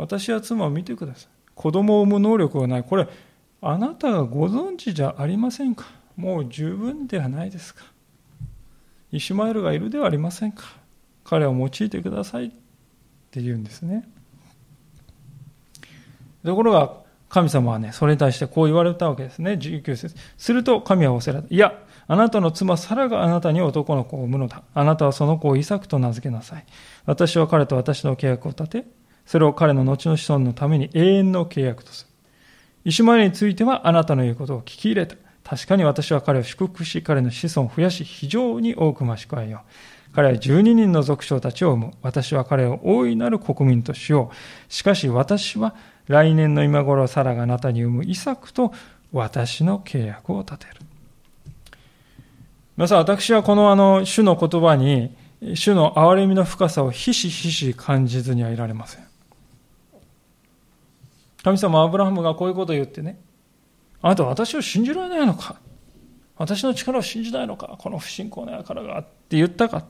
[0.00, 1.28] 私は妻を見てください。
[1.54, 2.84] 子供を産む能力がない。
[2.84, 3.06] これ、
[3.60, 5.84] あなたがご存知じゃありませんか？
[6.16, 7.84] もう十分ではないですか
[9.12, 10.64] イシュマエルがいるではありませんか？
[11.24, 12.50] 彼を用いてくださいっ
[13.30, 14.08] て言うんですね。
[16.44, 16.94] ところが、
[17.28, 19.52] 神様はね、それに対してこう言われたわけですね。
[19.52, 20.16] 19節。
[20.36, 21.54] すると神はおせられた。
[21.54, 24.64] いや、あなたの妻サラがあなたに男の子を産むのだ。
[24.74, 26.64] あなたはその子をイサクと名付けなさい。
[27.06, 28.86] 私は彼と私の契約を立て、
[29.30, 32.10] それを彼の後の子孫のために永遠の契約とする。
[32.84, 35.14] イシュマエルについてはあなたの言うことを聞き入れた。
[35.44, 39.60] 確かに私は彼を祝福し、彼の子孫を増やし、非常に多く増し加えよ
[40.10, 40.14] う。
[40.16, 41.92] 彼は12人の族長たちを生む。
[42.02, 44.72] 私は彼を大いなる国民としよう。
[44.72, 45.76] しかし私は
[46.08, 48.72] 来年の今頃サラがあなたに産むイサクと
[49.12, 50.80] 私の契約を立てる。
[52.76, 55.14] 皆さん、私はこのあの、主の言葉に、
[55.54, 59.09] 主の憐れみの深さをひしひし感じずにはいられません。
[61.42, 63.18] 神様アブラハムがこういうことを言ってね、
[64.02, 65.56] あなたは私を信じられないのか。
[66.36, 67.76] 私の力を信じないのか。
[67.78, 69.84] この不信仰な輩がって言ったか。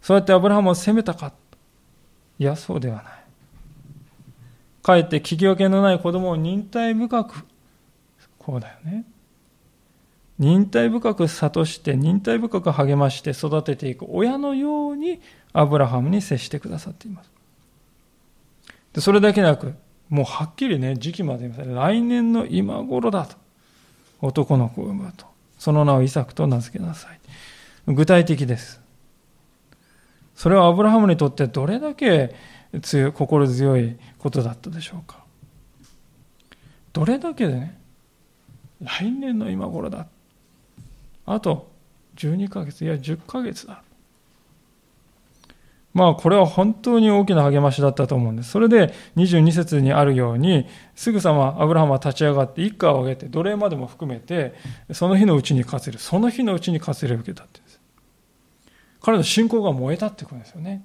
[0.00, 1.32] そうやってアブラハムを責めたか。
[2.38, 3.04] いや、そうではない。
[4.82, 7.44] かえって聞き分けのない子供を忍耐深く、
[8.38, 9.04] こうだよね。
[10.38, 15.20] 忍耐深く諭して忍耐深く励まして育てていく親のように
[15.52, 17.30] アブラハムに接してくださっています。
[18.92, 19.74] でそれだけなく
[20.08, 21.74] もうはっきりね時期まで言います。
[21.74, 23.36] 来年の今頃だと。
[24.20, 25.26] 男の子を産むと。
[25.58, 27.20] その名をイサクと名付けなさい。
[27.86, 28.80] 具体的です。
[30.34, 32.34] それはアブラハムにとってどれだけ
[32.82, 35.22] 強い心強いことだったでしょうか。
[36.92, 37.78] どれだけでね
[38.82, 40.06] 来年の今頃だ。
[41.26, 41.70] あと
[42.16, 43.82] 12ヶ月いや10ヶ月だ。
[45.94, 48.50] まあこれは本当に大きな励ましだったと思うんです。
[48.50, 54.54] それで22節にあるように、すぐさまアブラハムは立ち上がって一家を挙げて奴隷までも含めて、
[54.92, 57.64] その日のうちに活る、その日のうちに活るを受けたって
[59.04, 60.82] 彼の信仰が燃えたってことですよね。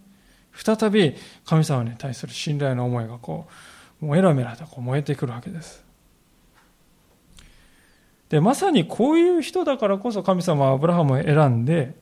[0.53, 3.47] 再び神様に対する信頼の思いがこ
[4.01, 5.86] う、メラメラとこう燃えてくるわけです。
[8.28, 11.95] で、まさにこういう人だからこそ神様はアブラハムを選んで、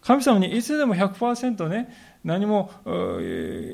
[0.00, 1.92] 神様にいつでも100%ね、
[2.24, 2.70] 何も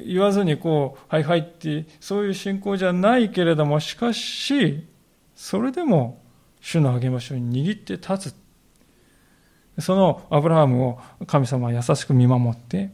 [0.06, 4.86] 言わずにこう、はいはいって、そういう信仰じゃないけれども、しかし、
[5.34, 6.22] それでも
[6.60, 9.82] 主の励ましを握って立つ。
[9.82, 12.90] そのアブラハムを神様は優しく見守って、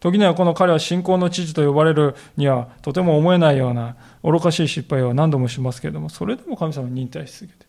[0.00, 7.66] 時にはこの彼は信仰の知事と呼ばれるにはとても思えないような愚かしい失敗を何度もしますけれども、それでも神様に忍耐し続けて。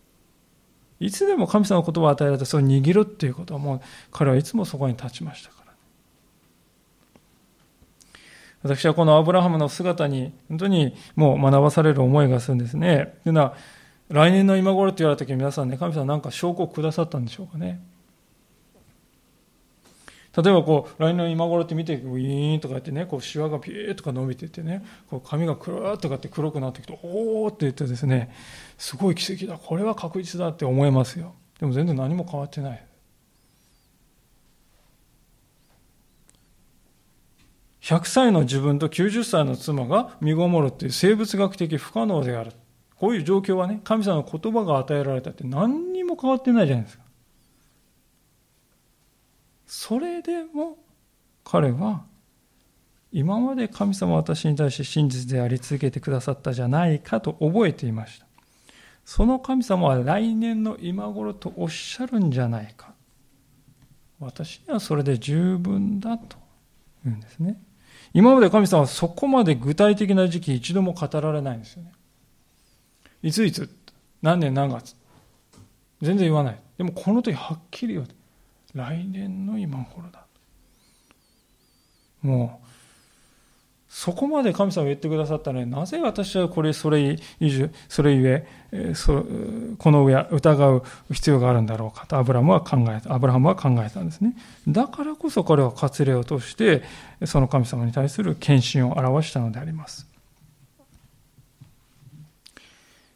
[1.00, 3.82] いつでも神様の言葉を与えられてそれを握るっていうことはもう
[4.12, 5.65] 彼はいつもそこに立ちましたから。
[8.66, 13.14] 私はこのアブラハムの姿に本当にもう学ばされる思いがするんですね。
[13.22, 13.54] というのは、
[14.10, 17.80] 来年の今頃って言われた時皆さんね、神様なんか証拠をくださったんでしょうかね。
[20.36, 28.34] 例えばこう、来年の今頃って見て、ウィーンとか言ってね、こう、シワがピーとか伸びてってね、こう髪がくるーっとかって黒くなってきて、おーって言ってですね、
[28.80, 31.36] すごい奇跡だ、これは確実だって思いますよ。
[31.60, 32.84] でも全然何も変わってない。
[37.86, 42.52] 100歳の自分と90歳の妻が身ごもるっていう生物学的不可能である。
[42.96, 47.04] こういう状況はね、神様の言葉が与えられたって何にも変わってないじゃないですか。
[49.68, 50.80] それでも
[51.44, 52.06] 彼は
[53.12, 58.26] 今まで神様は私に対して真実であり続けてくださったじゃないかと覚えていました。
[59.06, 62.96] その神様は来年の今頃とおっしゃるんじゃないか。
[64.20, 66.38] 私にはそれで十分だと
[67.04, 67.62] 言うんですね。
[68.16, 71.92] 今まで神様はそこまで具体的な時期一度も語られないんですよね。
[73.22, 73.70] いついつ、
[74.22, 74.96] 何年何月？
[76.02, 76.60] 全然言わない。
[76.78, 78.08] でもこの時はっきり言う。
[78.74, 80.26] 来年の今頃だ。
[82.22, 82.68] もう、
[83.98, 87.18] そこまで神様言ってくださったのになぜ私はこれ、それ、
[87.88, 88.94] それゆえ、
[89.78, 90.84] この上疑う
[91.14, 94.36] 必要があるんだろうかとアブラムは考えた、アブラハムは考えたんですね。
[94.68, 96.84] だからこそ彼は割礼を通して、
[97.24, 100.06] その神様に対する献身を表したのであります。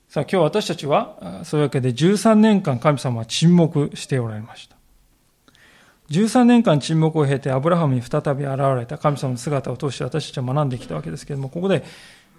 [0.07, 4.78] さあ今日私たちは、そういうわけで13年間神様は沈黙しておられました。
[6.11, 11.83] 13年間沈黙を経てアブラハムに再び現れた神様の姿を通して私たちは学んできたわけですけれども、ここで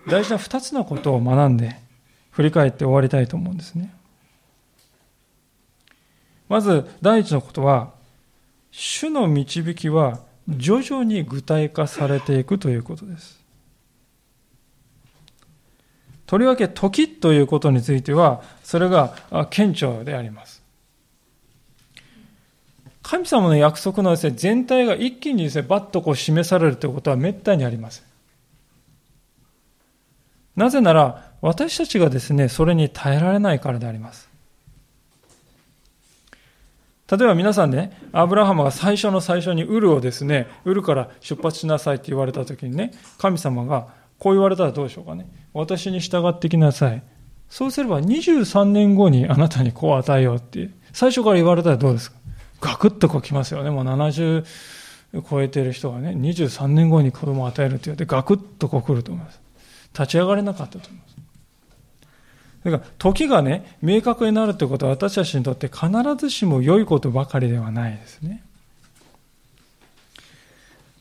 [0.09, 1.77] 大事な2つのことを学んで
[2.31, 3.95] 振り返って終わりたいと思うんですね。
[6.49, 7.93] まず第一のことは、
[8.73, 13.41] 主の導きは徐々に具体化されていくということです。
[16.27, 19.15] とりわけ時ということについては、それが
[19.51, 20.60] 顕著であります。
[23.11, 28.05] 神様の約束のですね、全体が一気にですね、バッとこう示されるということは滅多にあります。
[30.55, 34.31] なぜなら、私たちがですね、それに耐えられないからであります。
[37.11, 43.89] 例えば皆さんね、アブラハムが最初の最初にウルをですね、ウルから出発しなさいって言われた時にね、神様が
[44.21, 45.27] こう言われたらどうでしょうかね。
[45.53, 47.03] 私に従ってきなさい。
[47.49, 52.20] そうすれば23年後にあなたにこう与えようって、最初から言われたらどうですか？
[52.61, 53.71] ガクッとこう来ますよね。
[53.71, 54.45] もう70
[55.29, 59.41] 超えてる人がね、23年後に子供を与えるって言って、ガクッとこう来ると思います。
[59.93, 61.17] 立ち上がれなかったと思います。
[62.65, 65.89] だから、時がね、明確になるということは私たちにとって必
[66.19, 68.43] ずしも良いことばかりではないですね。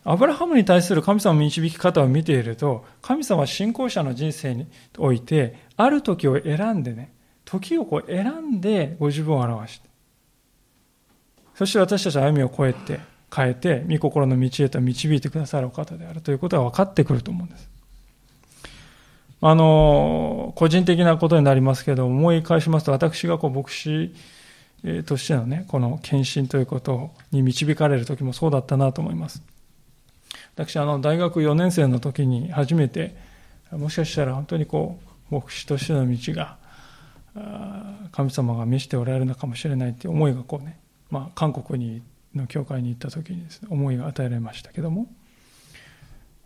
[0.05, 7.11] アブラハムに対する神様の導き方を見ていると、神様は信仰者の人生において、ある時を選んでね、
[7.43, 9.88] 時をこう選んでご自分を表して、
[11.59, 13.01] そして私たち歩みを越えて、
[13.35, 17.69] 変えて、御心の道へと導いてくださるお方であるということが分かってくると思うんです。
[19.41, 24.13] あの、個人的なことになりますけど、思い返しますと、私がこう牧師
[25.05, 29.43] としてのね、この献身ということに導かれる時もそうだったなと思います。
[30.55, 33.17] 私、あの、大学4年生の時に初めて、
[33.71, 34.97] もしかしたら本当にこ
[35.29, 36.55] う、牧師としての道が、
[38.13, 40.79] 神様が見せておられるのかもしれないっていう思いがこうね、
[41.09, 42.01] まあ、韓国に
[42.35, 45.07] の教会に行った時にですね、思いが与えられましたけども、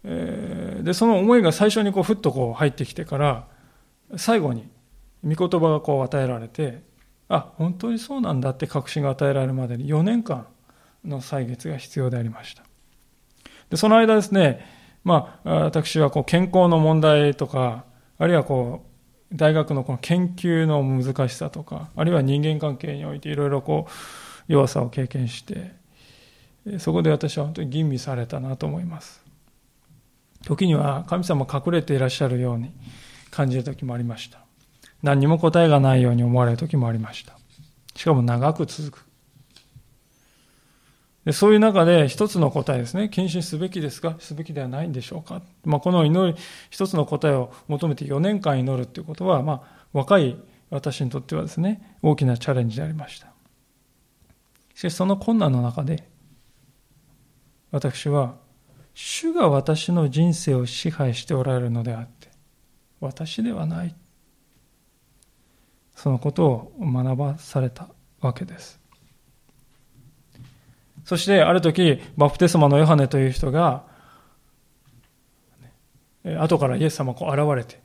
[0.03, 3.47] えー、で、その思いが最初にこう、ふっとこう入ってきてから、
[4.18, 4.68] 最後に、
[5.24, 6.84] 御言葉がこう与えられて、
[7.30, 10.47] あ、本当にそうなんだって確信が与えられるまでに4年間
[11.05, 12.64] の歳月が必要でありました。
[13.70, 14.66] で、その間ですね、
[15.03, 17.86] まあ、私はこう健康の問題とか、
[18.18, 18.86] あるいはこ
[19.32, 23.91] う、大学のこの研究の難しさとか、あるいは人間関係においていろいろこう、
[24.47, 25.71] 弱さを経験して、
[26.79, 29.21] そこで私は本当に吟味されたなと思います。
[30.45, 32.71] 時には神様隠れていらっしゃるように
[33.31, 34.39] 感じる時もありました。
[35.01, 37.37] 何にも答えがないように思われる時もありました。
[37.95, 39.05] しかも長く続く。
[41.25, 43.07] でそういう中で一つの答えですね。
[43.07, 44.15] 献身すべきですか？
[44.19, 46.37] すべきではないんでしょうか、まあ、この祈り、
[46.69, 50.37] 一つの答えを求めて4年間祈るということは、まあ、若い
[50.69, 53.32] 私にとってはですね、大きなチャレンジでありました。
[54.74, 56.09] しかしその困難の中で、
[57.71, 58.36] 私は、
[58.93, 62.30] 主が私の人生を支配しておられるのであって、
[62.99, 63.95] 私ではない。
[65.95, 67.88] そのことを学ばされた
[68.21, 68.80] わけです。
[71.05, 73.86] そしてある時、バプテスマのヨハネという人が、
[76.39, 77.82] 後からイエス様が現れて、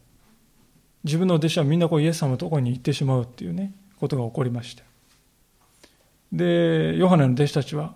[1.04, 4.84] 自分の弟子はみんなこうイエス様のところに行ってしまうっていうね、ことが起こりました。
[6.32, 7.94] で、ヨハネの弟子たちは、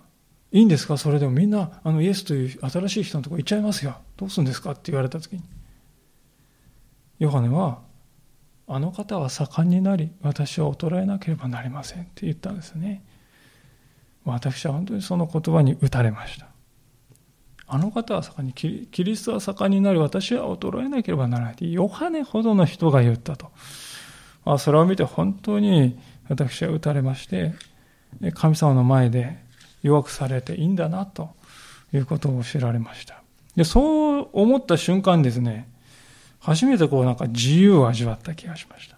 [0.51, 0.97] いいんですか？
[0.97, 3.97] それでもみんな、あのイエスという新しい人のとこ行っちゃいますよ。
[4.17, 4.71] どうするんですか？
[4.71, 5.41] って言われた時に。
[7.19, 7.79] ヨハネは、
[8.67, 13.03] あの方は盛んになり、私は衰えなければなりませんって言ったんですね。
[14.25, 16.47] 私は本当にその言葉に打たれました。
[17.65, 21.73] あの方は盛んに、キリストは盛んになり、私は衰えなければならない。
[21.73, 23.51] ヨハネほどの人が言ったと。
[24.45, 25.97] まあそれを見て本当に
[26.29, 27.53] 私は打たれまして、
[28.33, 29.37] 神様の前で
[29.81, 31.31] 弱くされていいんだなと
[31.93, 33.21] いうことを知られました。
[33.55, 35.69] でそう思った瞬間ですね、
[36.39, 38.97] 初めてこうなんか自由を味わった気がしました。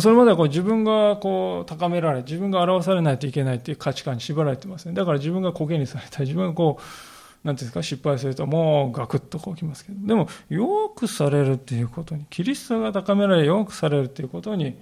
[0.00, 4.94] それまではこう自分がこう高められ、自分が表されないといけないっていう価値観に縛られてますね。
[4.94, 14.78] だから自分が苔にされたり、自分がこう、なんていうんですか、失敗するともうガクッとこうきますけど、でも、よくされるっていうことに、キリストが高められ、よくされるっていうことに、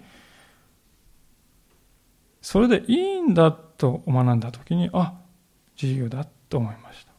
[2.42, 5.14] それでいいんだと学んだときに、あ、
[5.80, 7.10] 自由だと思いました。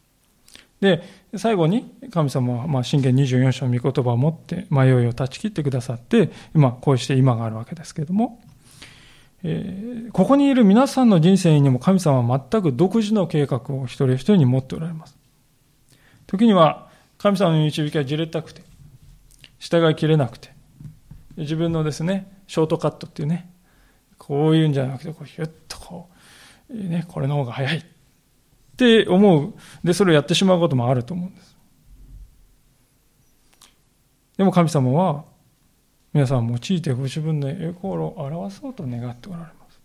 [0.80, 1.02] で、
[1.36, 8.40] 最後に神様は、まあ、信玄24章の御言葉を持って迷いを断ち切ってくださって、今、こうして今があるわけですけれども、
[9.44, 15.16] えー、ここにいる皆さんの人生にも神様は全く独自の計画を一人一人に持っておられます。
[16.26, 18.62] 時には神様の導きはじれたくて、
[19.60, 20.52] 従いきれなくて、
[21.36, 23.51] 自分のですね、ショートカットっていうね、
[24.24, 26.08] こういうんじゃなくて、こうひゅっとこ
[26.70, 27.78] う、ね、これの方が早い。
[27.78, 27.82] っ
[28.76, 29.54] て思う。
[29.82, 31.56] で、それをやってしまうこともあると思うんです。
[34.36, 35.24] でも神様は、
[36.12, 39.80] 皆さん用いてご自分の栄光を表そうと願っておられます。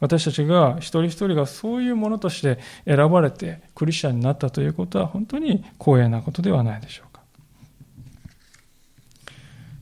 [0.00, 7.22] 私たちが一人一人がそういうものとして選ばれてクリスチャンになったということは本当に光栄なことではないでしょうか。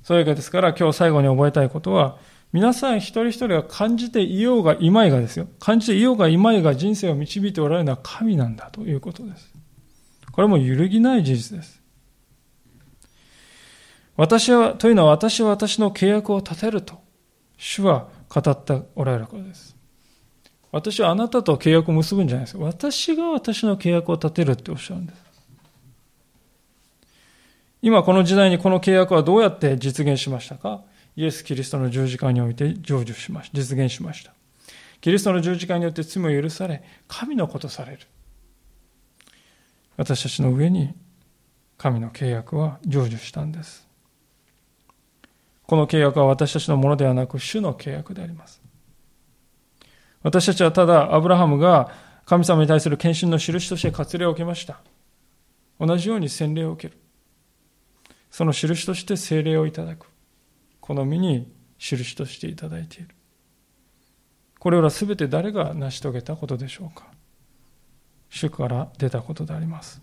[0.04, 2.18] そういうわけですから今日最後に覚えたいことは
[2.52, 5.48] 皆さん一人一人が感じていようがいまいがですよ。
[5.58, 9.50] 感じていようがいまいが人生を導いておられるのは神なんだということです。
[10.32, 11.80] これも揺るぎない事実です。
[14.16, 17.00] 私は、というのは私は私の契約を立てると、
[17.56, 19.74] 主は語っておられることです。
[20.70, 22.64] 私はあなたと契約を結ぶんじゃないですか。
[22.64, 25.22] 私が私の契約を立てるっておっしゃるんです。
[27.80, 30.82] 今この時代にこの契約はどうやって実現しましたか？
[31.16, 33.58] イエス・キリストの十字架において成就しました。
[33.58, 34.32] 実現しました。
[35.00, 37.98] キリストの十字架によって罪を許され、神のことされる。
[39.96, 40.94] 私たちの上に
[41.76, 43.86] 神の契約は成就したんです。
[45.66, 48.62] この契約は私たちのものではなく、主の契約であります。
[50.22, 51.90] 私たちはただ、アブラハムが
[52.24, 54.80] 神様に対する献身の印として割礼を受けました。
[55.80, 57.00] 同じように洗礼を受ける。
[58.30, 60.11] その印として聖霊をいただく。
[60.82, 63.08] この身に印としていただいている。
[64.58, 67.06] これらすべて誰が成し遂げたことでしょうか？
[68.28, 70.02] 主から出たことであります。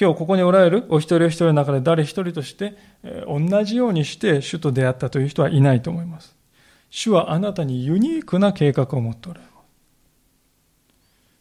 [0.00, 2.76] 今日ここにおられるお一人お一人の中で誰一人として
[3.26, 6.34] 同じようにして主と出会ったという人はいないと思います。
[6.88, 9.52] 主はあなたにユニークな計画を持っておられます。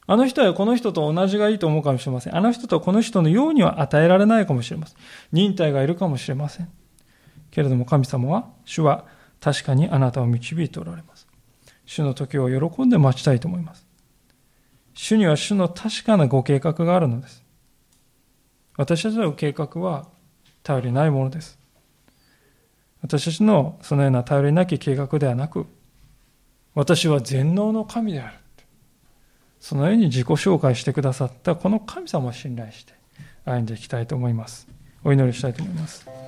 [0.07, 2.35] あの人はこの人と同じがいいと思うかもしれません。
[2.35, 4.97] あの人とこの人のようには与えられないかもしれません。
[5.31, 6.69] 忍耐がいるかもしれません。
[7.51, 9.05] けれども神様は、主は
[9.39, 11.27] 確かにあなたを導いておられます。
[11.85, 13.85] 主の時を喜んで待ちたいと思います。
[14.93, 17.43] 主には主の確かなご計画があるのです。
[18.77, 20.07] 私たちの計画は
[20.63, 21.59] 頼りないものです。
[23.01, 25.65] 私たちのそのような頼りなき計画ではなく、
[26.73, 28.37] 私は全能の神である。
[29.59, 32.93] そのように自己紹介してくださったこの神様を信頼して
[33.45, 34.67] 歩んでいきたいと思います。
[35.03, 36.20] お祈りしたいと思います。